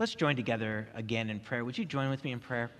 [0.00, 1.62] Let's join together again in prayer.
[1.62, 2.70] Would you join with me in prayer?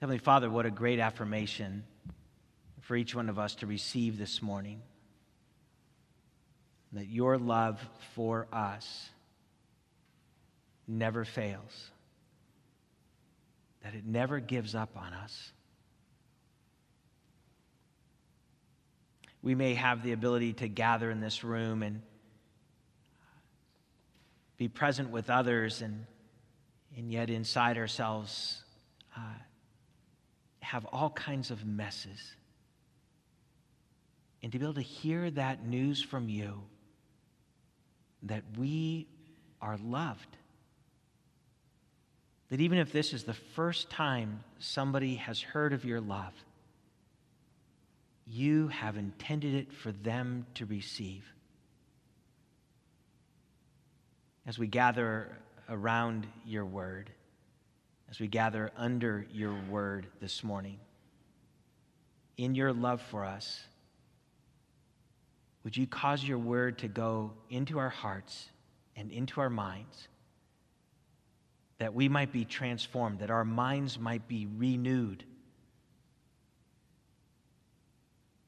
[0.00, 1.84] Heavenly Father, what a great affirmation
[2.80, 4.80] for each one of us to receive this morning.
[6.92, 9.10] That your love for us
[10.88, 11.90] never fails,
[13.82, 15.52] that it never gives up on us.
[19.44, 22.00] We may have the ability to gather in this room and
[24.56, 26.06] be present with others, and,
[26.96, 28.62] and yet inside ourselves
[29.14, 29.20] uh,
[30.60, 32.18] have all kinds of messes.
[34.42, 36.62] And to be able to hear that news from you
[38.22, 39.06] that we
[39.60, 40.38] are loved.
[42.48, 46.32] That even if this is the first time somebody has heard of your love,
[48.26, 51.24] you have intended it for them to receive.
[54.46, 57.10] As we gather around your word,
[58.10, 60.78] as we gather under your word this morning,
[62.36, 63.62] in your love for us,
[65.62, 68.48] would you cause your word to go into our hearts
[68.96, 70.08] and into our minds?
[71.78, 75.24] That we might be transformed, that our minds might be renewed,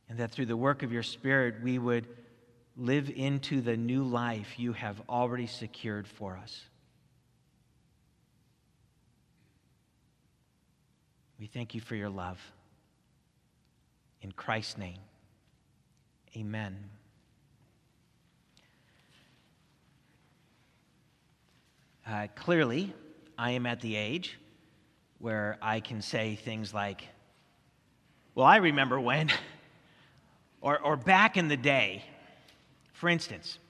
[0.09, 2.07] and that through the work of your Spirit we would
[2.77, 6.63] live into the new life you have already secured for us.
[11.39, 12.41] We thank you for your love.
[14.23, 14.99] In Christ's name,
[16.37, 16.77] amen.
[22.09, 22.95] Uh, clearly,
[23.37, 24.39] I am at the age
[25.19, 27.07] where I can say things like,
[28.35, 29.31] Well, I remember when,
[30.67, 32.03] or, or back in the day.
[32.93, 33.61] For instance,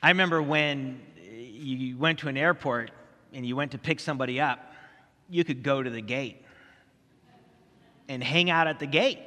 [0.00, 2.92] I remember when you went to an airport
[3.32, 4.60] and you went to pick somebody up,
[5.28, 6.44] you could go to the gate
[8.08, 9.18] and hang out at the gate.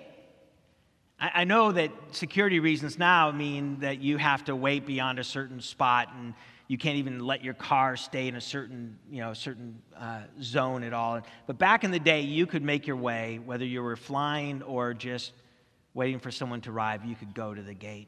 [1.20, 5.26] I, I know that security reasons now mean that you have to wait beyond a
[5.26, 6.36] certain spot and
[6.70, 10.84] you can't even let your car stay in a certain, you know, certain uh, zone
[10.84, 11.20] at all.
[11.48, 14.94] But back in the day, you could make your way, whether you were flying or
[14.94, 15.34] just
[15.94, 18.08] waiting for someone to arrive, you could go to the gate.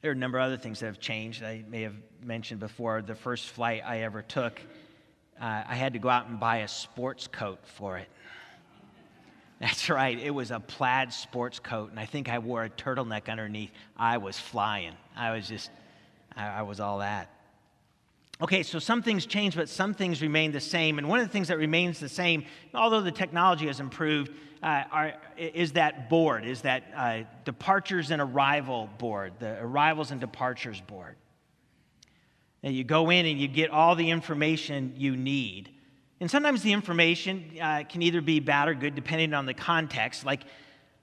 [0.00, 1.42] There are a number of other things that have changed.
[1.42, 4.60] I may have mentioned before the first flight I ever took,
[5.40, 8.08] uh, I had to go out and buy a sports coat for it.
[9.60, 13.28] That's right, it was a plaid sports coat, and I think I wore a turtleneck
[13.28, 13.72] underneath.
[13.96, 14.92] I was flying.
[15.16, 15.70] I was just
[16.36, 17.28] I, I was all that.
[18.40, 20.98] Okay, so some things change, but some things remain the same.
[20.98, 24.30] And one of the things that remains the same, although the technology has improved,
[24.62, 30.20] uh, are, is that board, is that uh, departures and arrival board, the arrivals and
[30.20, 31.16] departures board.
[32.62, 35.70] And you go in and you get all the information you need.
[36.20, 40.24] And sometimes the information uh, can either be bad or good depending on the context.
[40.24, 40.42] Like,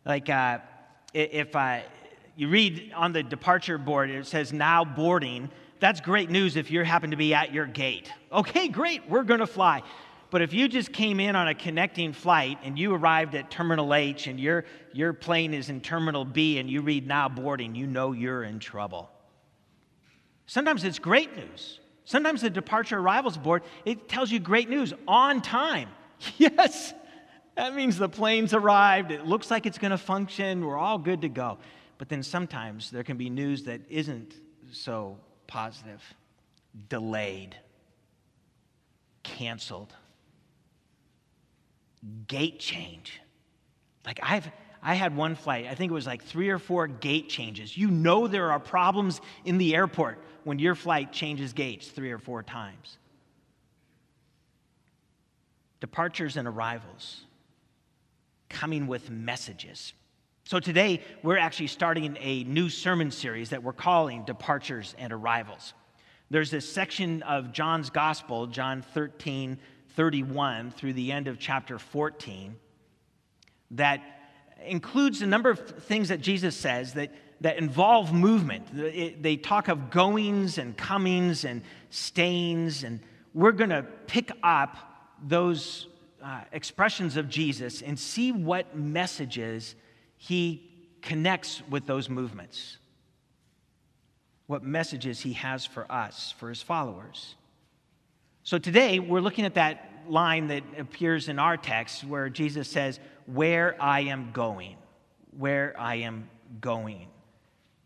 [0.06, 0.60] like uh,
[1.14, 1.80] if, uh,
[2.38, 5.50] you read on the departure board, it says now boarding.
[5.80, 8.12] That's great news if you happen to be at your gate.
[8.32, 9.84] Okay, great, we're going to fly.
[10.32, 13.94] But if you just came in on a connecting flight and you arrived at Terminal
[13.94, 17.88] H and your, your plane is in Terminal B and you read now boarding, you
[17.88, 19.10] know you're in trouble.
[20.48, 21.80] Sometimes it's great news.
[22.06, 25.90] Sometimes the departure arrivals board, it tells you great news on time.
[26.38, 26.94] Yes,
[27.56, 29.12] that means the plane's arrived.
[29.12, 30.66] It looks like it's going to function.
[30.66, 31.58] We're all good to go.
[31.98, 34.34] But then sometimes there can be news that isn't
[34.72, 36.02] so positive,
[36.90, 37.56] delayed,
[39.24, 39.94] canceled,
[42.28, 43.22] gate change.
[44.06, 44.50] Like I've
[44.88, 47.76] I had one flight, I think it was like three or four gate changes.
[47.76, 52.20] You know there are problems in the airport when your flight changes gates three or
[52.20, 53.00] four times.
[55.80, 57.22] Departures and arrivals,
[58.48, 59.94] coming with messages.
[60.48, 65.74] So today, we're actually starting a new sermon series that we're calling Departures and Arrivals.
[66.30, 69.58] There's this section of John's Gospel, John 13,
[69.96, 72.56] 31, through the end of chapter 14,
[73.72, 74.04] that
[74.64, 77.12] includes a number of things that Jesus says that,
[77.42, 78.68] that involve movement.
[78.72, 83.00] They talk of goings and comings and stayings, and
[83.34, 84.78] we're going to pick up
[85.24, 85.88] those
[86.24, 89.74] uh, expressions of Jesus and see what messages
[90.18, 90.72] he
[91.02, 92.78] connects with those movements,
[94.48, 97.36] what messages he has for us, for his followers.
[98.44, 103.00] So today, we're looking at that line that appears in our text where Jesus says,
[103.26, 104.76] Where I am going.
[105.38, 106.30] Where I am
[106.62, 107.08] going.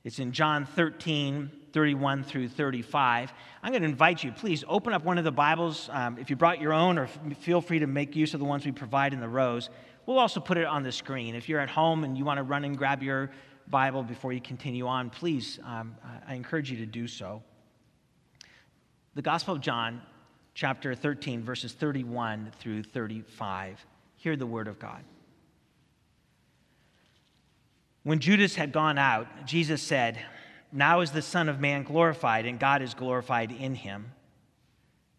[0.04, 3.34] It's in John 13, 31 through 35.
[3.62, 5.90] I'm going to invite you, please open up one of the Bibles.
[5.92, 7.08] Um, if you brought your own, or
[7.40, 9.70] feel free to make use of the ones we provide in the rows.
[10.10, 11.36] We'll also put it on the screen.
[11.36, 13.30] If you're at home and you want to run and grab your
[13.68, 15.96] Bible before you continue on, please, um,
[16.28, 17.44] I encourage you to do so.
[19.14, 20.02] The Gospel of John,
[20.56, 23.86] chapter 13, verses 31 through 35.
[24.16, 25.04] Hear the word of God.
[28.02, 30.20] When Judas had gone out, Jesus said,
[30.72, 34.12] Now is the Son of Man glorified, and God is glorified in him.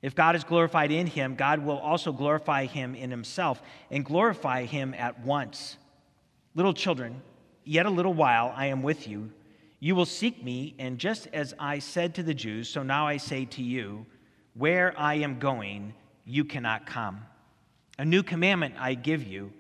[0.02, 3.60] If God is glorified in him, God will also glorify him in himself
[3.90, 5.76] and glorify him at once.
[6.54, 7.20] Little children,
[7.64, 9.30] yet a little while I am with you.
[9.78, 13.18] You will seek me, and just as I said to the Jews, so now I
[13.18, 14.06] say to you,
[14.54, 15.94] where I am going,
[16.24, 17.22] you cannot come.
[17.98, 19.52] A new commandment I give you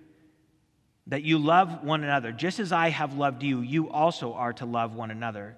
[1.06, 2.32] that you love one another.
[2.32, 5.56] Just as I have loved you, you also are to love one another.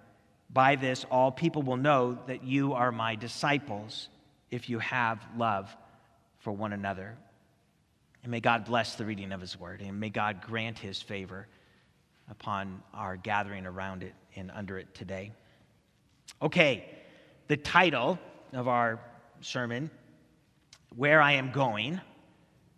[0.51, 4.09] By this, all people will know that you are my disciples
[4.53, 5.75] if you have love
[6.39, 7.17] for one another.
[8.23, 11.49] And may God bless the reading of his word, and may God grant his favor
[12.31, 15.33] upon our gathering around it and under it today.
[16.41, 16.85] Okay,
[17.49, 18.19] the title
[18.53, 19.01] of our
[19.41, 19.91] sermon,
[20.95, 22.01] Where I Am Going,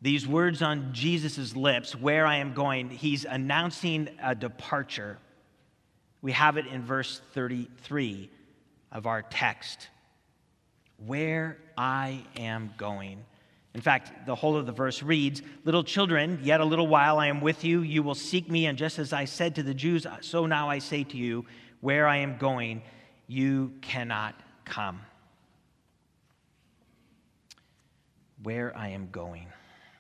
[0.01, 5.19] these words on Jesus' lips, Where I Am Going, he's announcing a departure.
[6.23, 8.31] We have it in verse 33
[8.93, 9.89] of our text.
[11.07, 13.25] Where I am going.
[13.75, 17.27] In fact, the whole of the verse reads Little children, yet a little while I
[17.27, 17.83] am with you.
[17.83, 20.79] You will seek me, and just as I said to the Jews, so now I
[20.79, 21.45] say to you,
[21.81, 22.83] where I am going,
[23.27, 24.35] you cannot
[24.65, 25.01] come.
[28.43, 29.49] Where I am going.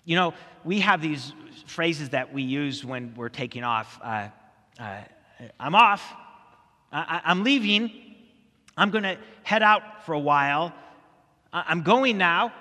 [0.04, 0.34] You know,
[0.64, 1.32] we have these
[1.66, 3.98] phrases that we use when we're taking off.
[4.02, 4.28] Uh,
[4.78, 5.00] uh,
[5.58, 6.02] I'm off.
[6.92, 7.90] I, I'm leaving.
[8.76, 10.72] I'm going to head out for a while.
[11.54, 12.52] I'm going now.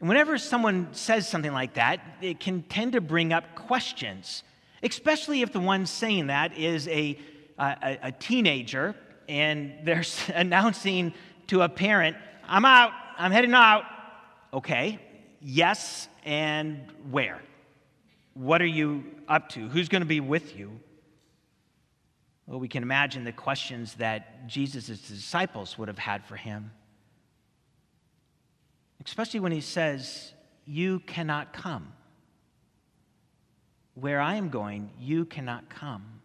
[0.00, 4.42] Whenever someone says something like that, it can tend to bring up questions,
[4.82, 7.18] especially if the one saying that is a,
[7.58, 8.94] a, a teenager
[9.28, 11.14] and they're announcing
[11.46, 13.84] to a parent, I'm out, I'm heading out.
[14.52, 14.98] Okay,
[15.40, 17.40] yes, and where?
[18.34, 19.68] What are you up to?
[19.68, 20.80] Who's going to be with you?
[22.46, 26.72] Well, we can imagine the questions that Jesus' disciples would have had for him
[29.04, 30.32] especially when he says,
[30.64, 31.92] You cannot come.
[33.94, 36.20] Where I am going, you cannot come.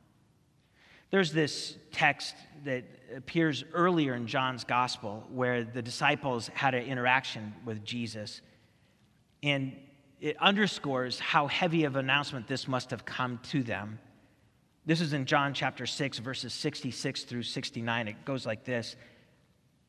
[1.10, 2.36] There's this text
[2.66, 2.84] that
[3.16, 8.42] appears earlier in John's gospel where the disciples had an interaction with Jesus.
[9.42, 9.76] And
[10.20, 14.00] it underscores how heavy of an announcement this must have come to them.
[14.86, 18.08] This is in John chapter 6, verses 66 through 69.
[18.08, 18.96] It goes like this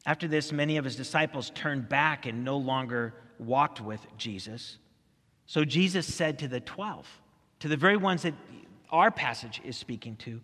[0.08, 4.78] after this, many of his disciples turned back and no longer walked with Jesus.
[5.44, 7.06] So Jesus said to the 12,
[7.60, 8.32] to the very ones that
[8.90, 10.40] our passage is speaking to,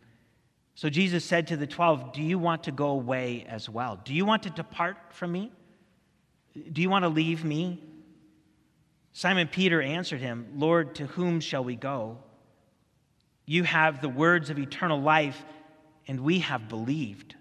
[0.74, 3.98] so Jesus said to the 12, Do you want to go away as well?
[4.04, 5.50] Do you want to depart from me?
[6.70, 7.82] Do you want to leave me?
[9.14, 12.18] Simon Peter answered him, Lord, to whom shall we go?
[13.46, 15.42] You have the words of eternal life,
[16.06, 17.34] and we have believed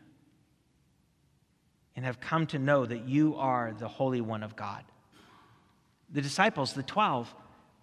[1.95, 4.83] and have come to know that you are the Holy One of God.
[6.11, 7.33] The disciples, the 12,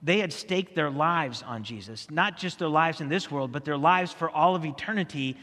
[0.02, 3.64] they had staked their lives on Jesus, not just their lives in this world, but
[3.64, 5.36] their lives for all of eternity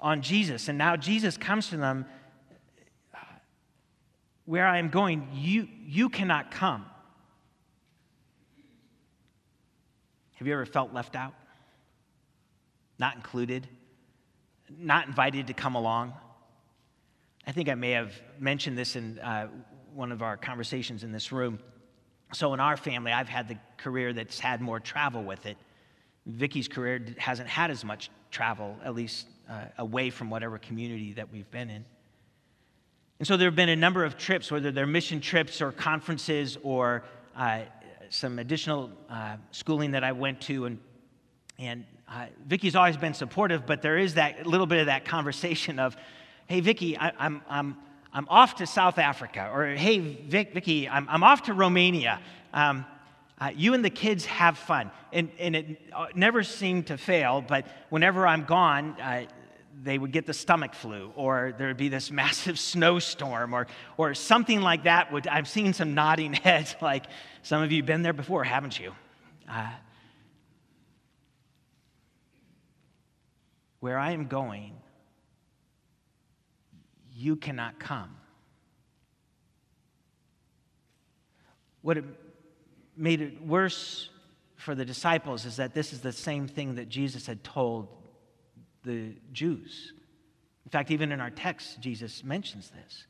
[0.00, 0.68] on Jesus.
[0.68, 2.06] And now Jesus comes to them
[4.44, 6.84] where I am going, you, you cannot come.
[10.34, 11.32] Have you ever felt left out?
[12.98, 13.66] Not included?
[14.68, 16.12] Not invited to come along?
[17.46, 19.48] I think I may have mentioned this in uh,
[19.94, 21.58] one of our conversations in this room.
[22.32, 25.56] So, in our family, I've had the career that's had more travel with it.
[26.26, 31.30] Vicky's career hasn't had as much travel, at least uh, away from whatever community that
[31.30, 31.84] we've been in.
[33.18, 36.58] And so there have been a number of trips, whether they're mission trips or conferences
[36.62, 37.04] or
[37.36, 37.60] uh,
[38.08, 40.64] some additional uh, schooling that I went to.
[40.64, 40.78] And,
[41.58, 45.78] and uh, Vicky's always been supportive, but there is that little bit of that conversation
[45.78, 45.96] of,
[46.46, 47.76] hey, Vicky, I, I'm, I'm,
[48.12, 49.50] I'm off to South Africa.
[49.52, 52.20] Or, hey, Vic, Vicky, I'm, I'm off to Romania.
[52.52, 52.84] Um,
[53.40, 54.90] uh, you and the kids have fun.
[55.12, 59.24] And, and it uh, never seemed to fail, but whenever I'm gone, uh,
[59.82, 64.14] they would get the stomach flu, or there would be this massive snowstorm, or, or
[64.14, 65.12] something like that.
[65.12, 67.06] Would, I've seen some nodding heads, like
[67.42, 68.94] some of you have been there before, haven't you?
[69.48, 69.70] Uh,
[73.80, 74.72] where I am going,
[77.14, 78.16] you cannot come.
[81.82, 82.04] What it
[82.96, 84.08] made it worse
[84.56, 87.88] for the disciples is that this is the same thing that Jesus had told
[88.84, 89.92] the Jews.
[90.64, 93.06] In fact, even in our text, Jesus mentions this.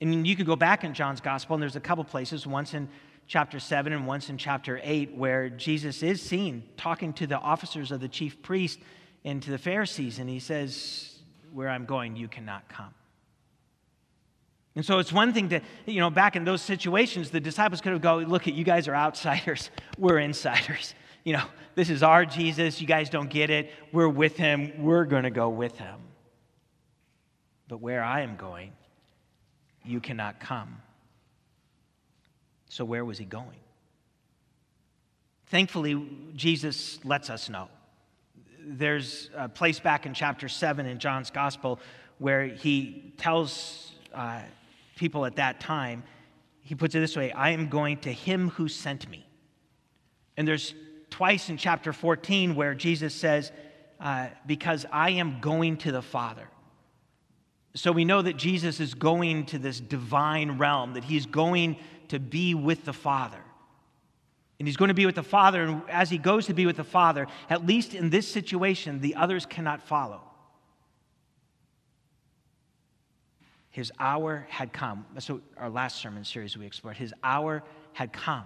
[0.00, 2.88] And you could go back in John's gospel, and there's a couple places, once in
[3.26, 7.90] chapter 7 and once in chapter 8, where Jesus is seen talking to the officers
[7.90, 8.78] of the chief priest
[9.24, 11.18] and to the Pharisees, and he says,
[11.52, 12.92] Where I'm going, you cannot come.
[14.76, 17.92] And so it's one thing to, you know, back in those situations, the disciples could
[17.92, 20.94] have go, look at you guys are outsiders, we're insiders.
[21.22, 23.70] You know, this is our Jesus, you guys don't get it.
[23.92, 25.96] We're with him, we're going to go with him.
[27.68, 28.72] But where I am going,
[29.84, 30.82] you cannot come.
[32.68, 33.60] So where was he going?
[35.46, 37.68] Thankfully, Jesus lets us know.
[38.66, 41.78] There's a place back in chapter 7 in John's gospel
[42.18, 44.40] where he tells uh,
[44.96, 46.04] people at that time,
[46.60, 49.26] he puts it this way I am going to him who sent me.
[50.36, 50.74] And there's
[51.10, 53.52] twice in chapter 14 where Jesus says,
[54.00, 56.48] uh, Because I am going to the Father.
[57.76, 61.76] So we know that Jesus is going to this divine realm, that he's going
[62.08, 63.40] to be with the Father.
[64.58, 66.76] And he's going to be with the Father, and as he goes to be with
[66.76, 70.22] the Father, at least in this situation, the others cannot follow.
[73.74, 75.04] His hour had come.
[75.14, 76.96] That's what our last sermon series we explored.
[76.96, 78.44] His hour had come.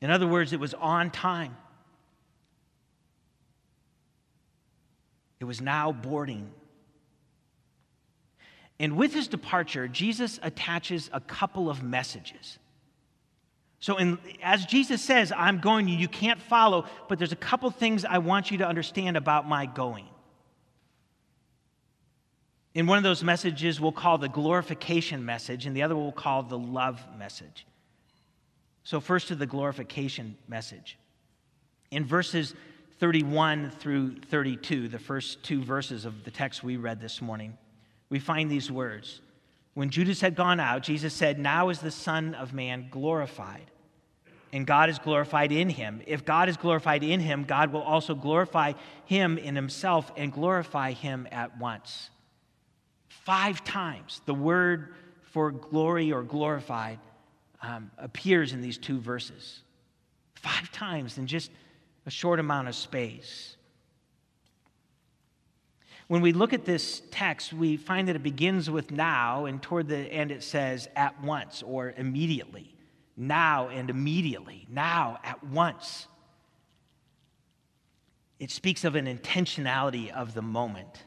[0.00, 1.56] In other words, it was on time.
[5.40, 6.48] It was now boarding.
[8.78, 12.60] And with his departure, Jesus attaches a couple of messages.
[13.80, 18.04] So, in, as Jesus says, I'm going, you can't follow, but there's a couple things
[18.04, 20.06] I want you to understand about my going.
[22.76, 26.42] In one of those messages, we'll call the glorification message, and the other we'll call
[26.42, 27.66] the love message.
[28.84, 30.98] So, first to the glorification message.
[31.90, 32.54] In verses
[33.00, 37.56] 31 through 32, the first two verses of the text we read this morning,
[38.10, 39.22] we find these words.
[39.72, 43.70] When Judas had gone out, Jesus said, Now is the Son of Man glorified,
[44.52, 46.02] and God is glorified in him.
[46.06, 48.74] If God is glorified in him, God will also glorify
[49.06, 52.10] him in himself and glorify him at once.
[53.24, 56.98] Five times the word for glory or glorified
[57.62, 59.62] um, appears in these two verses.
[60.34, 61.50] Five times in just
[62.06, 63.56] a short amount of space.
[66.08, 69.88] When we look at this text, we find that it begins with now, and toward
[69.88, 72.72] the end it says at once or immediately.
[73.16, 74.66] Now and immediately.
[74.70, 76.06] Now at once.
[78.38, 81.04] It speaks of an intentionality of the moment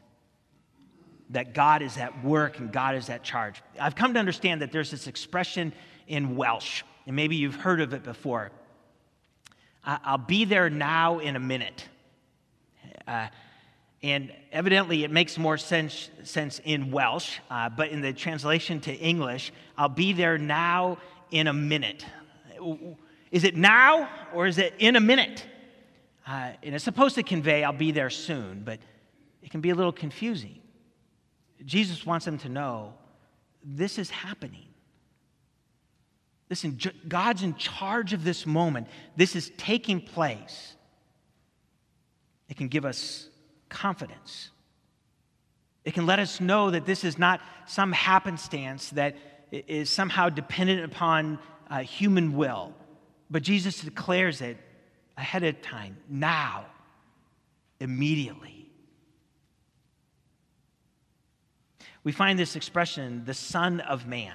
[1.30, 3.62] that God is at work and God is at charge.
[3.78, 5.72] I've come to understand that there's this expression
[6.06, 8.50] in Welsh, and maybe you've heard of it before.
[9.84, 11.88] I'll be there now in a minute.
[13.06, 13.28] Uh,
[14.02, 18.92] and evidently, it makes more sense, sense in Welsh, uh, but in the translation to
[18.92, 20.98] English, I'll be there now
[21.30, 22.04] in a minute.
[23.30, 25.46] Is it now or is it in a minute?
[26.26, 28.80] Uh, and it's supposed to convey I'll be there soon, but
[29.42, 30.60] it can be a little confusing.
[31.64, 32.94] Jesus wants them to know
[33.62, 34.66] this is happening.
[36.48, 38.88] Listen, God's in charge of this moment.
[39.16, 40.74] This is taking place.
[42.48, 43.28] It can give us
[43.68, 44.50] confidence.
[45.84, 49.16] It can let us know that this is not some happenstance that
[49.52, 51.38] is somehow dependent upon
[51.70, 52.74] uh, human will,
[53.30, 54.56] but Jesus declares it
[55.16, 56.66] ahead of time, now,
[57.78, 58.59] immediately.
[62.10, 64.34] We find this expression, the Son of Man.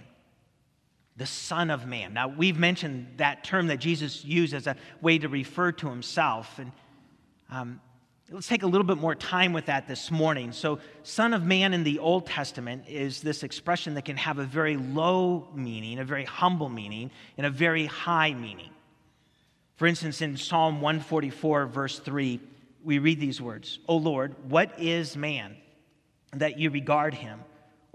[1.18, 2.14] The Son of Man.
[2.14, 6.58] Now, we've mentioned that term that Jesus used as a way to refer to himself.
[6.58, 6.72] And
[7.52, 7.82] um,
[8.32, 10.54] let's take a little bit more time with that this morning.
[10.54, 14.46] So, Son of Man in the Old Testament is this expression that can have a
[14.46, 18.70] very low meaning, a very humble meaning, and a very high meaning.
[19.76, 22.40] For instance, in Psalm 144, verse 3,
[22.86, 25.58] we read these words O Lord, what is man
[26.32, 27.42] that you regard him?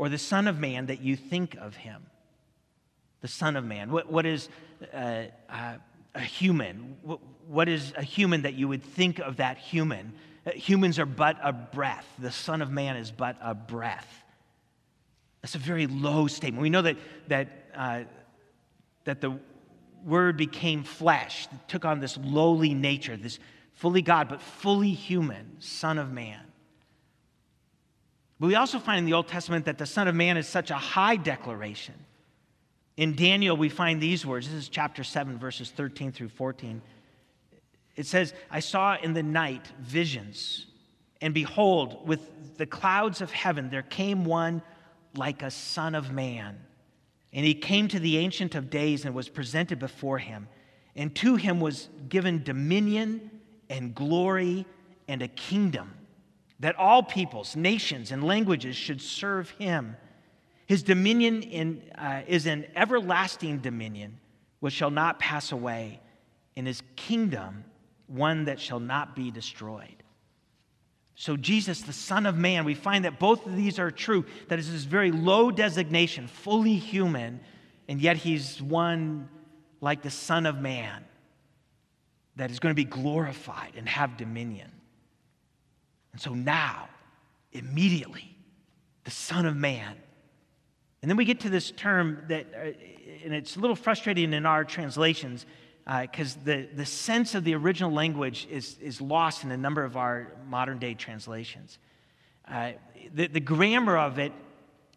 [0.01, 2.07] Or the Son of Man that you think of him.
[3.21, 3.93] The Son of Man.
[3.93, 4.49] what, what is
[4.95, 5.75] uh, uh,
[6.15, 6.97] a human?
[7.03, 10.15] What, what is a human that you would think of that human?
[10.47, 12.07] Uh, humans are but a breath.
[12.19, 14.25] The Son of Man is but a breath.
[15.43, 16.63] That's a very low statement.
[16.63, 16.97] We know that,
[17.29, 18.05] that, uh,
[19.05, 19.39] that the
[20.03, 23.39] Word became flesh, took on this lowly nature, this
[23.75, 26.41] fully God, but fully human Son of Man.
[28.41, 30.71] But we also find in the Old Testament that the Son of Man is such
[30.71, 31.95] a high declaration.
[32.97, 34.49] In Daniel, we find these words.
[34.49, 36.81] This is chapter 7, verses 13 through 14.
[37.97, 40.67] It says, I saw in the night visions,
[41.21, 44.63] and behold, with the clouds of heaven there came one
[45.15, 46.59] like a son of man.
[47.35, 50.49] And he came to the Ancient of Days and was presented before him.
[50.97, 53.31] And to him was given dominion
[53.69, 54.65] and glory
[55.09, 55.93] and a kingdom
[56.61, 59.97] that all peoples, nations, and languages should serve him.
[60.67, 64.19] His dominion in, uh, is an everlasting dominion
[64.61, 66.01] which shall not pass away,
[66.57, 67.65] and his kingdom
[68.07, 70.03] one that shall not be destroyed.
[71.15, 74.59] So, Jesus, the Son of Man, we find that both of these are true, that
[74.59, 77.41] is this very low designation, fully human,
[77.89, 79.29] and yet he's one
[79.81, 81.05] like the Son of Man
[82.37, 84.71] that is going to be glorified and have dominion.
[86.13, 86.89] And so now,
[87.53, 88.37] immediately,
[89.05, 89.97] the Son of Man.
[91.03, 92.71] And then we get to this term that, uh,
[93.25, 95.47] and it's a little frustrating in our translations
[96.01, 99.83] because uh, the, the sense of the original language is, is lost in a number
[99.83, 101.79] of our modern day translations.
[102.47, 102.73] Uh,
[103.15, 104.33] the, the grammar of it,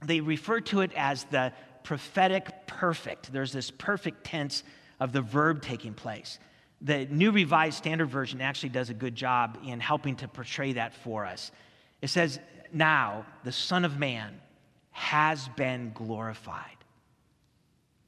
[0.04, 1.54] they refer to it as the
[1.84, 3.32] prophetic perfect.
[3.32, 4.64] There's this perfect tense
[5.00, 6.40] of the verb taking place.
[6.84, 10.94] The New Revised Standard Version actually does a good job in helping to portray that
[10.94, 11.52] for us.
[12.02, 12.40] It says,
[12.74, 14.42] Now the Son of Man
[14.92, 16.78] has been glorified.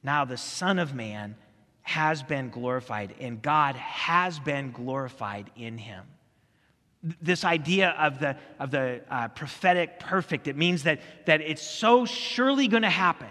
[0.02, 1.36] Now the Son of Man
[1.82, 6.04] has been glorified, and God has been glorified in him.
[7.22, 12.04] This idea of the, of the uh, prophetic perfect, it means that, that it's so
[12.04, 13.28] surely going to happen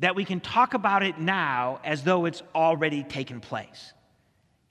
[0.00, 3.92] that we can talk about it now as though it's already taken place.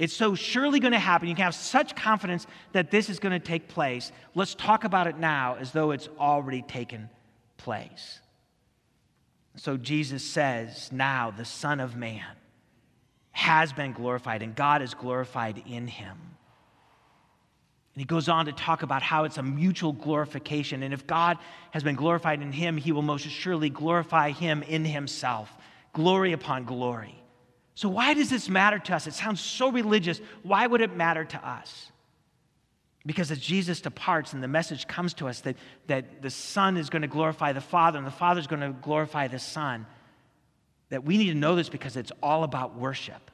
[0.01, 1.27] It's so surely going to happen.
[1.27, 4.11] You can have such confidence that this is going to take place.
[4.33, 7.07] Let's talk about it now as though it's already taken
[7.57, 8.19] place.
[9.57, 12.25] So Jesus says, Now the Son of Man
[13.29, 16.17] has been glorified, and God is glorified in him.
[17.93, 20.81] And he goes on to talk about how it's a mutual glorification.
[20.81, 21.37] And if God
[21.69, 25.55] has been glorified in him, he will most surely glorify him in himself.
[25.93, 27.20] Glory upon glory.
[27.81, 29.07] So, why does this matter to us?
[29.07, 30.21] It sounds so religious.
[30.43, 31.91] Why would it matter to us?
[33.07, 35.55] Because as Jesus departs and the message comes to us that,
[35.87, 38.69] that the Son is going to glorify the Father and the Father is going to
[38.83, 39.87] glorify the Son,
[40.89, 43.31] that we need to know this because it's all about worship.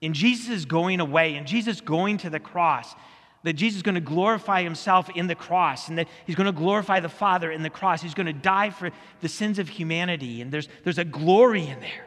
[0.00, 2.94] In Jesus' is going away, in Jesus going to the cross,
[3.42, 6.52] that Jesus is going to glorify himself in the cross and that he's going to
[6.58, 8.00] glorify the Father in the cross.
[8.00, 11.80] He's going to die for the sins of humanity, and there's, there's a glory in
[11.80, 12.06] there.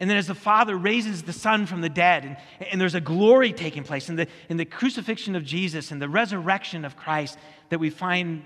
[0.00, 2.36] And then as the Father raises the Son from the dead, and,
[2.70, 6.08] and there's a glory taking place in the, in the crucifixion of Jesus and the
[6.08, 8.42] resurrection of Christ, that we find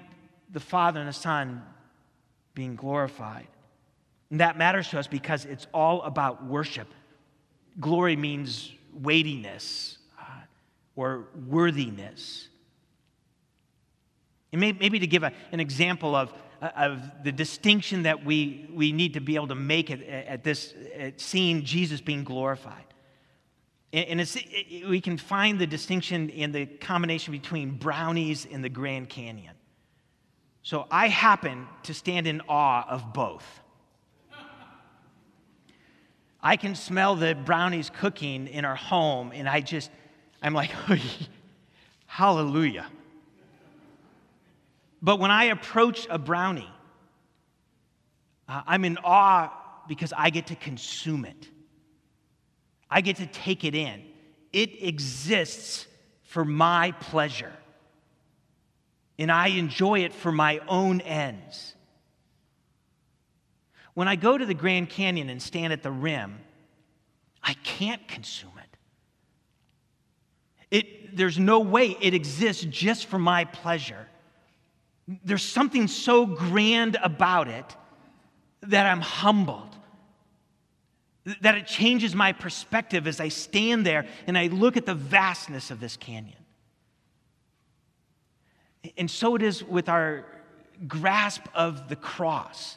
[0.50, 1.62] the Father and the Son
[2.54, 3.46] being glorified.
[4.30, 6.88] And that matters to us because it's all about worship.
[7.80, 10.24] Glory means weightiness uh,
[10.96, 12.48] or worthiness.
[14.52, 18.90] And maybe to give a, an example of, Uh, of the distinction that we, we
[18.90, 22.84] need to be able to make at, at this at seeing Jesus being glorified.
[23.92, 29.08] And it, we can find the distinction in the combination between brownies and the Grand
[29.08, 29.54] Canyon.
[30.64, 33.46] So I happen to stand in awe of both.
[36.42, 39.90] I can smell the brownies cooking in our home, and I just,
[40.42, 40.70] I'm like,
[42.06, 42.86] hallelujah.
[45.00, 46.70] But when I approach a brownie,
[48.48, 49.52] uh, I'm in awe
[49.86, 51.48] because I get to consume it.
[52.90, 54.02] I get to take it in.
[54.52, 55.86] It exists
[56.22, 57.52] for my pleasure.
[59.18, 61.74] And I enjoy it for my own ends.
[63.94, 66.38] When I go to the Grand Canyon and stand at the rim,
[67.42, 68.76] I can't consume it.
[70.70, 74.07] it there's no way it exists just for my pleasure.
[75.24, 77.76] There's something so grand about it
[78.60, 79.74] that I'm humbled,
[81.40, 85.70] that it changes my perspective as I stand there and I look at the vastness
[85.70, 86.36] of this canyon.
[88.96, 90.26] And so it is with our
[90.86, 92.76] grasp of the cross.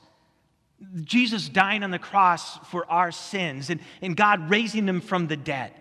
[1.04, 5.38] Jesus dying on the cross for our sins and, and God raising him from the
[5.38, 5.74] dead.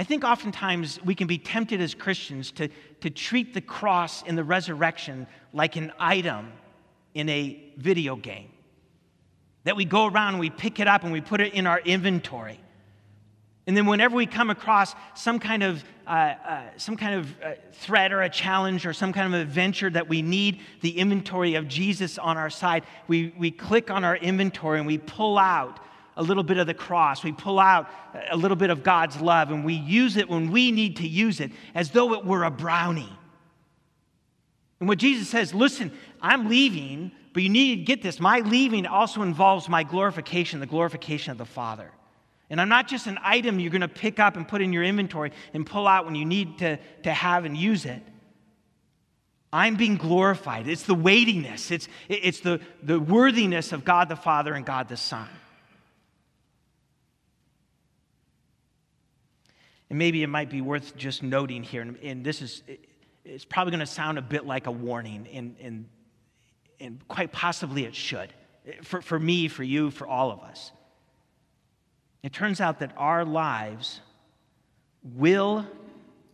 [0.00, 2.68] I think oftentimes we can be tempted as Christians to,
[3.02, 6.54] to treat the cross and the resurrection like an item
[7.12, 8.48] in a video game.
[9.64, 11.80] That we go around and we pick it up and we put it in our
[11.80, 12.58] inventory.
[13.66, 17.52] And then whenever we come across some kind of, uh, uh, some kind of uh,
[17.72, 21.68] threat or a challenge or some kind of adventure that we need the inventory of
[21.68, 25.78] Jesus on our side, we, we click on our inventory and we pull out
[26.16, 27.24] a little bit of the cross.
[27.24, 27.88] We pull out
[28.30, 31.40] a little bit of God's love and we use it when we need to use
[31.40, 33.12] it as though it were a brownie.
[34.80, 38.18] And what Jesus says, listen, I'm leaving, but you need to get this.
[38.18, 41.90] My leaving also involves my glorification, the glorification of the Father.
[42.48, 44.82] And I'm not just an item you're going to pick up and put in your
[44.82, 48.02] inventory and pull out when you need to, to have and use it.
[49.52, 50.68] I'm being glorified.
[50.68, 54.96] It's the weightiness, it's, it's the, the worthiness of God the Father and God the
[54.96, 55.28] Son.
[59.90, 62.62] And maybe it might be worth just noting here, and, and this is,
[63.24, 65.88] it's probably going to sound a bit like a warning, and, and,
[66.78, 68.32] and quite possibly it should.
[68.82, 70.70] For, for me, for you, for all of us.
[72.22, 74.00] It turns out that our lives
[75.02, 75.66] will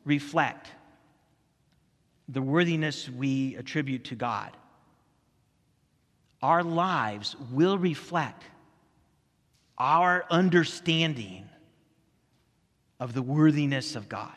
[0.05, 0.69] reflect
[2.29, 4.51] the worthiness we attribute to God.
[6.42, 8.42] Our lives will reflect
[9.79, 11.49] our understanding
[12.99, 14.33] of the worthiness of God.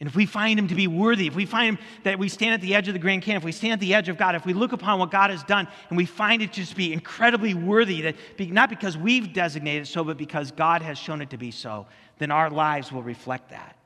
[0.00, 2.52] And if we find him to be worthy, if we find him that we stand
[2.52, 4.34] at the edge of the Grand Canyon, if we stand at the edge of God,
[4.34, 7.54] if we look upon what God has done and we find it to be incredibly
[7.54, 11.30] worthy, that be, not because we've designated it so, but because God has shown it
[11.30, 11.86] to be so,
[12.18, 13.78] then our lives will reflect that.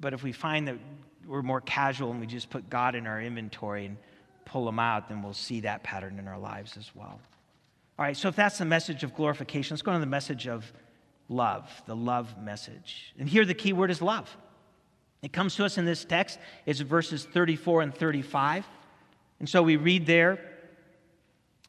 [0.00, 0.78] But if we find that
[1.26, 3.96] we're more casual and we just put God in our inventory and
[4.44, 7.20] pull him out, then we'll see that pattern in our lives as well.
[7.98, 10.48] All right, so if that's the message of glorification, let's go on to the message
[10.48, 10.72] of
[11.28, 13.14] love, the love message.
[13.18, 14.36] And here the key word is love.
[15.22, 18.66] It comes to us in this text, it's verses 34 and 35.
[19.38, 20.38] And so we read there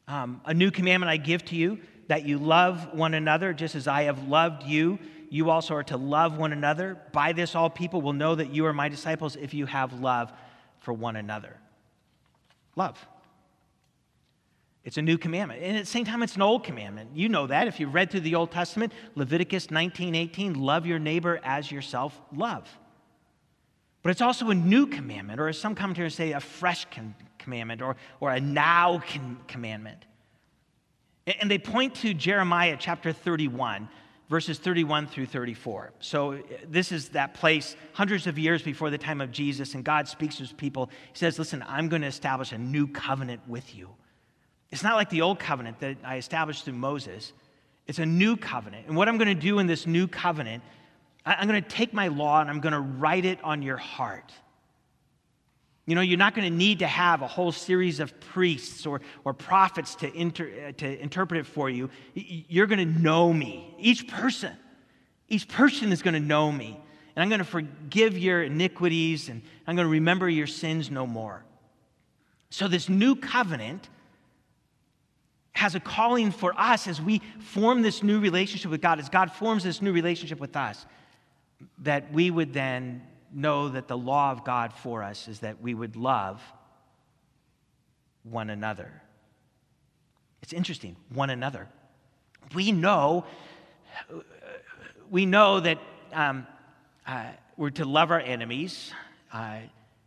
[0.08, 3.86] um, A new commandment I give to you, that you love one another, just as
[3.86, 4.98] I have loved you.
[5.30, 6.98] You also are to love one another.
[7.12, 10.32] By this, all people will know that you are my disciples if you have love
[10.80, 11.56] for one another.
[12.76, 13.04] Love.
[14.86, 15.64] It's a new commandment.
[15.64, 17.10] And at the same time, it's an old commandment.
[17.12, 17.66] You know that.
[17.66, 22.18] If you read through the Old Testament, Leviticus 19 18, love your neighbor as yourself,
[22.32, 22.68] love.
[24.04, 26.86] But it's also a new commandment, or as some commentators say, a fresh
[27.36, 29.02] commandment, or, or a now
[29.48, 30.04] commandment.
[31.26, 33.88] And they point to Jeremiah chapter 31,
[34.30, 35.94] verses 31 through 34.
[35.98, 39.84] So uh, this is that place hundreds of years before the time of Jesus, and
[39.84, 40.90] God speaks to his people.
[41.12, 43.90] He says, Listen, I'm going to establish a new covenant with you.
[44.70, 47.32] It's not like the old covenant that I established through Moses.
[47.86, 48.86] It's a new covenant.
[48.88, 50.62] And what I'm going to do in this new covenant,
[51.24, 54.32] I'm going to take my law and I'm going to write it on your heart.
[55.86, 59.00] You know, you're not going to need to have a whole series of priests or,
[59.24, 61.90] or prophets to, inter, uh, to interpret it for you.
[62.14, 63.72] You're going to know me.
[63.78, 64.52] Each person,
[65.28, 66.80] each person is going to know me.
[67.14, 71.06] And I'm going to forgive your iniquities and I'm going to remember your sins no
[71.06, 71.44] more.
[72.50, 73.88] So, this new covenant
[75.56, 79.32] has a calling for us as we form this new relationship with God, as God
[79.32, 80.84] forms this new relationship with us,
[81.78, 85.72] that we would then know that the law of God for us is that we
[85.72, 86.42] would love
[88.22, 89.02] one another.
[90.42, 91.68] It's interesting, one another.
[92.54, 93.24] We know,
[95.10, 95.78] we know that
[96.12, 96.46] um,
[97.06, 97.24] uh,
[97.56, 98.92] we're to love our enemies
[99.32, 99.60] uh,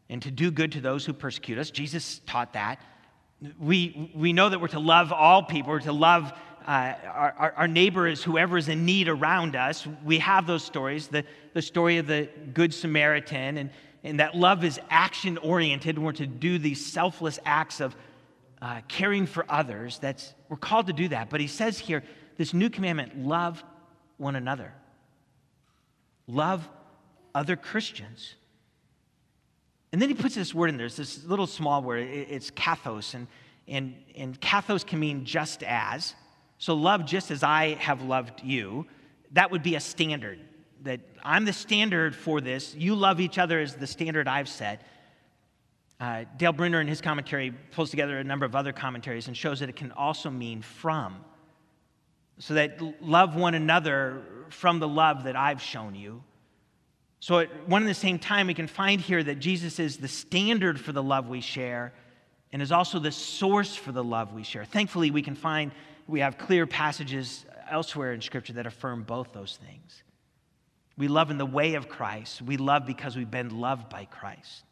[0.10, 1.72] and to do good to those who persecute us.
[1.72, 2.80] Jesus taught that.
[3.60, 6.34] We, we know that we're to love all people, we're to love
[6.70, 9.88] uh, our, our neighbor is whoever is in need around us.
[10.04, 11.24] We have those stories, the,
[11.54, 13.70] the story of the Good Samaritan, and,
[14.04, 15.98] and that love is action oriented.
[15.98, 17.96] We're to do these selfless acts of
[18.62, 19.98] uh, caring for others.
[19.98, 21.32] That's, we're called to do that.
[21.32, 22.04] But he says here,
[22.38, 23.64] this new commandment love
[24.18, 24.74] one another,
[26.28, 26.70] love
[27.34, 28.36] other Christians.
[29.92, 30.86] And then he puts this word in there.
[30.86, 32.08] It's this little small word.
[32.08, 33.14] It's kathos.
[33.14, 33.28] And,
[33.68, 36.16] and, and kathos can mean just as.
[36.58, 38.86] So love just as I have loved you.
[39.32, 40.40] That would be a standard.
[40.84, 42.76] That I'm the standard for this.
[42.76, 44.86] You love each other as the standard I've set.
[46.00, 49.60] Uh, Dale Bruner, in his commentary, pulls together a number of other commentaries and shows
[49.60, 51.18] that it can also mean from.
[52.38, 56.24] So that love one another from the love that I've shown you.
[57.22, 60.08] So, at one and the same time, we can find here that Jesus is the
[60.08, 61.94] standard for the love we share
[62.52, 64.66] and is also the source for the love we share.
[64.66, 65.72] Thankfully, we can find,
[66.08, 70.04] we have clear passages elsewhere in Scripture that affirm both those things.
[70.98, 72.42] We love in the way of Christ.
[72.42, 74.64] We love because we've been loved by Christ.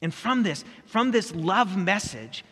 [0.00, 2.44] And from this, from this love message,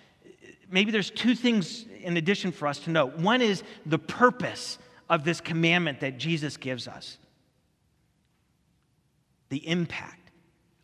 [0.70, 3.06] maybe there's two things in addition for us to know.
[3.06, 7.18] One is the purpose of this commandment that Jesus gives us,
[9.52, 10.30] the impact.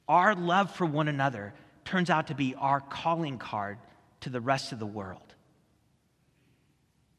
[0.09, 1.55] Our love for one another
[1.87, 3.79] turns out to be our calling card
[4.21, 5.35] to the rest of the world.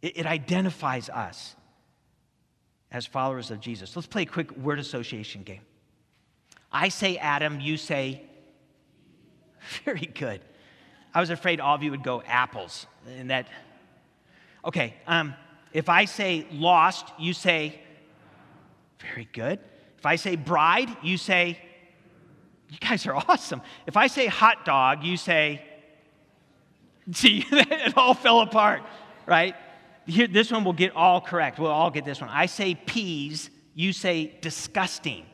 [0.03, 1.55] It, it identifies us
[2.91, 3.95] as followers of Jesus.
[3.95, 5.61] Let's play a quick word association game.
[6.71, 8.21] I say Adam, you say,
[9.85, 10.41] very good.
[11.15, 12.85] I was afraid all of you would go apples.
[13.17, 13.47] And that,
[14.63, 15.33] okay, um,
[15.73, 17.81] if I say lost, you say,
[18.99, 19.59] very good.
[19.99, 21.59] If I say bride, you say,
[22.69, 23.61] you guys are awesome.
[23.85, 25.61] If I say hot dog, you say,
[27.11, 28.81] see, it all fell apart,
[29.25, 29.55] right?
[30.07, 31.59] Here, this one will get all correct.
[31.59, 32.29] We'll all get this one.
[32.29, 35.25] I say peas, you say disgusting,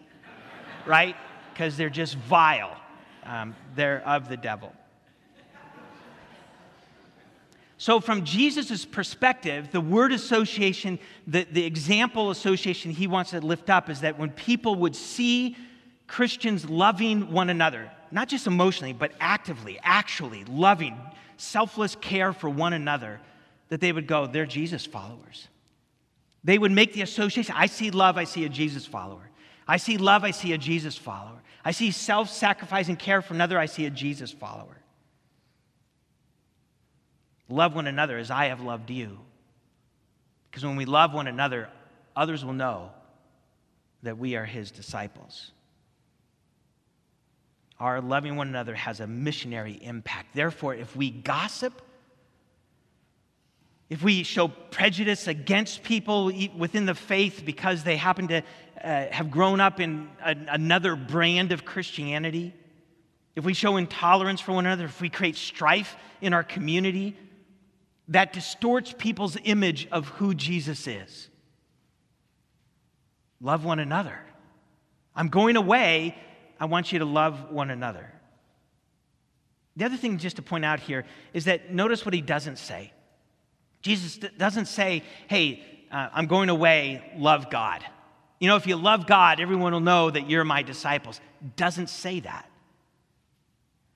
[0.88, 1.16] right?
[1.54, 2.76] Because they're just vile.
[3.24, 4.74] Um, they're of the devil.
[7.78, 13.70] So, from Jesus' perspective, the word association, the, the example association he wants to lift
[13.70, 15.58] up is that when people would see
[16.08, 20.98] Christians loving one another, not just emotionally, but actively, actually loving,
[21.36, 23.20] selfless care for one another,
[23.68, 25.50] that they would go, they're Jesus followers.
[26.46, 29.30] They would make the association I see love, I see a Jesus follower.
[29.68, 31.42] I see love, I see a Jesus follower.
[31.66, 34.78] I see self sacrificing care for another, I see a Jesus follower.
[37.48, 39.20] Love one another as I have loved you.
[40.50, 41.70] Because when we love one another,
[42.16, 42.92] others will know
[44.04, 45.52] that we are his disciples.
[47.80, 50.34] Our loving one another has a missionary impact.
[50.34, 51.82] Therefore, if we gossip,
[53.90, 58.42] if we show prejudice against people within the faith because they happen to
[58.82, 62.54] uh, have grown up in a, another brand of Christianity,
[63.36, 67.18] if we show intolerance for one another, if we create strife in our community,
[68.08, 71.30] that distorts people's image of who Jesus is.
[73.42, 74.20] Love one another.
[75.16, 76.16] I'm going away.
[76.60, 78.12] I want you to love one another.
[79.76, 82.94] The other thing, just to point out here, is that notice what he doesn't say.
[83.82, 87.84] Jesus doesn't say, hey, uh, I'm going away, love God.
[88.40, 91.20] You know, if you love God, everyone will know that you're my disciples.
[91.56, 92.50] Doesn't say that.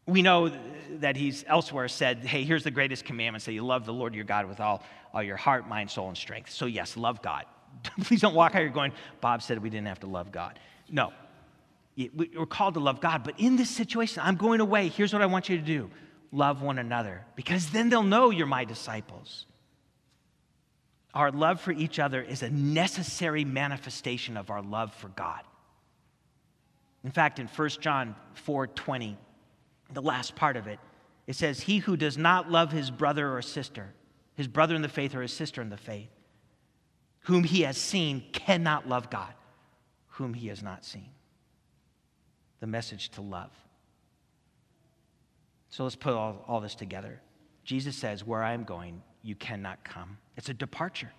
[0.10, 0.52] We know
[1.00, 4.24] that he's elsewhere said, hey, here's the greatest commandment say you love the Lord your
[4.24, 6.52] God with all, all your heart, mind, soul, and strength.
[6.52, 7.46] So, yes, love God.
[8.02, 8.92] Please don't walk out here going,
[9.22, 10.60] Bob said we didn't have to love God.
[10.90, 11.14] No.
[12.16, 14.88] We're called to love God, but in this situation, I'm going away.
[14.88, 15.90] Here's what I want you to do
[16.32, 19.46] love one another, because then they'll know you're my disciples.
[21.14, 25.42] Our love for each other is a necessary manifestation of our love for God.
[27.04, 29.18] In fact, in 1 John 4 20,
[29.94, 30.80] the last part of it,
[31.28, 33.94] it says, He who does not love his brother or sister,
[34.36, 36.10] his brother in the faith or his sister in the faith,
[37.22, 39.34] whom he has seen, cannot love God,
[40.08, 41.10] whom he has not seen.
[42.60, 43.52] The message to love.
[45.70, 47.22] So let's put all, all this together.
[47.64, 50.18] Jesus says, Where I am going, you cannot come.
[50.38, 51.12] It's a departure.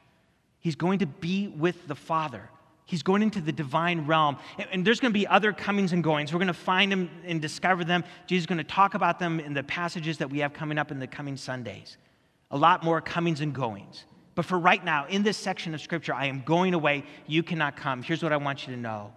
[0.59, 2.51] He's going to be with the Father.
[2.91, 4.37] He's going into the divine realm.
[4.73, 6.33] And, there's going to be other comings and goings.
[6.33, 8.03] We're going to find them and discover them.
[8.27, 10.91] Jesus is going to talk about them in the passages that we have coming up
[10.91, 11.99] in the coming Sundays.
[12.51, 14.07] A lot more comings and goings.
[14.35, 17.05] But for right now, in this section of Scripture, I am going away.
[17.29, 18.03] You cannot come.
[18.03, 19.13] Here's what I want you to know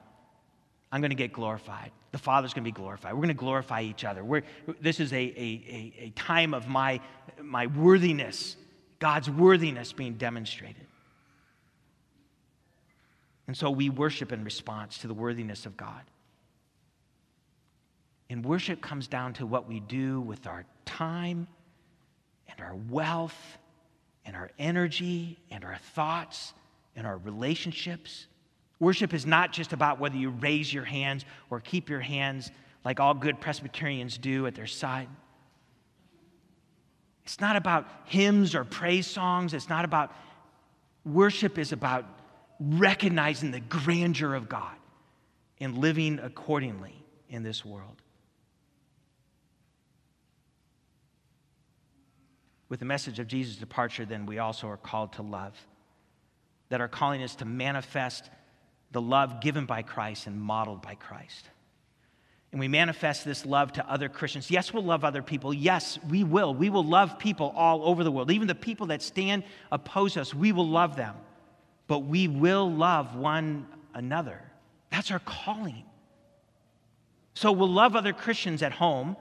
[0.92, 1.92] I'm going to get glorified.
[2.12, 3.14] The Father's going to be glorified.
[3.14, 4.24] We're going to glorify each other.
[4.24, 4.44] We're,
[4.82, 7.00] this is a, a, a, a time of my,
[7.42, 8.56] my worthiness,
[9.00, 10.86] God's worthiness being demonstrated.
[13.48, 16.02] And so we worship in response to the worthiness of God.
[18.30, 21.48] And worship comes down to what we do with our time
[22.48, 23.58] and our wealth
[24.26, 26.54] and our energy and our thoughts
[26.96, 28.28] and our relationships.
[28.80, 32.50] Worship is not just about whether you raise your hands or keep your hands
[32.86, 35.08] like all good Presbyterians do at their side.
[37.24, 39.54] It's not about hymns or praise songs.
[39.54, 40.12] It's not about
[41.06, 42.06] worship is about
[42.60, 44.76] recognizing the grandeur of God
[45.60, 46.96] and living accordingly
[47.30, 48.02] in this world.
[52.70, 55.54] With the message of Jesus' departure, then we also are called to love.
[56.70, 58.30] That our calling is to manifest
[58.92, 61.50] the love given by Christ and modeled by Christ.
[62.54, 64.52] and we manifest this love to other Christians.
[64.52, 65.56] Yes, we'll love other people.
[65.56, 66.54] Yes, we will.
[66.54, 68.30] We will love people all over the world.
[68.30, 71.16] Even the people that stand oppose us, we will love them.
[71.94, 74.42] But we will love one another.
[74.90, 75.84] That's our calling.
[77.36, 79.16] So we'll love other Christians at home.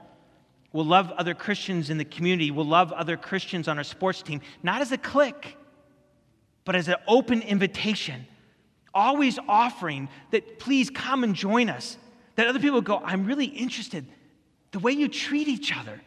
[0.71, 2.49] We'll love other Christians in the community.
[2.49, 5.55] We'll love other Christians on our sports team, not as a clique,
[6.65, 8.25] but as an open invitation.
[8.91, 11.99] Always offering that please come and join us.
[12.37, 14.03] That other people go, I'm really interested.
[14.71, 16.01] The way you treat each other,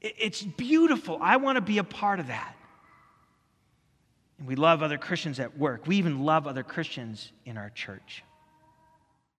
[0.00, 1.18] it's beautiful.
[1.20, 2.54] I want to be a part of that.
[4.44, 5.86] We love other Christians at work.
[5.86, 8.24] We even love other Christians in our church.